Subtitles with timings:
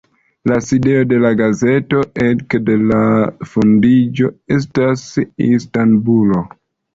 [0.51, 3.03] La sidejo de la gazeto ekde la
[3.51, 5.05] fondiĝo estas
[5.51, 6.43] Istanbulo.